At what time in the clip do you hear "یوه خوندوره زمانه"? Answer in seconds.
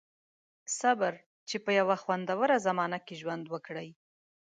1.79-2.97